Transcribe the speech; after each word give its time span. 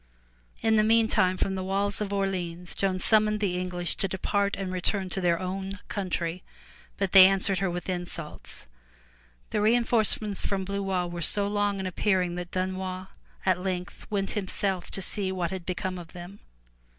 In 0.63 0.77
the 0.77 0.83
meantime 0.83 1.37
from 1.37 1.53
the 1.53 1.63
walls 1.63 2.01
of 2.01 2.11
Orleans, 2.11 2.73
Joan 2.73 2.97
summoned 2.97 3.39
the 3.39 3.55
English 3.59 3.97
to 3.97 4.07
depart 4.07 4.55
and 4.57 4.71
return 4.73 5.09
to 5.11 5.21
their 5.21 5.39
own 5.39 5.77
country, 5.89 6.41
but 6.97 7.11
they 7.11 7.27
answered 7.27 7.59
her 7.59 7.69
with 7.69 7.87
insults. 7.87 8.65
The 9.51 9.61
reinforcements 9.61 10.43
from 10.43 10.65
Blois 10.65 11.05
were 11.05 11.21
so 11.21 11.47
long 11.47 11.79
in 11.79 11.85
appearing 11.85 12.33
that 12.33 12.49
Dunois 12.49 13.09
at 13.45 13.61
length 13.61 14.07
went 14.09 14.31
himself 14.31 14.89
to 14.89 15.03
see 15.03 15.31
what 15.31 15.51
had 15.51 15.67
become 15.67 15.99
of 15.99 16.13
them. 16.13 16.39